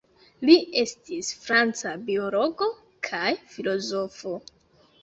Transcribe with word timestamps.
Li 0.49 0.53
estis 0.83 1.29
franca 1.43 1.93
biologo 2.09 2.71
kaj 3.11 3.31
filozofo. 3.55 4.39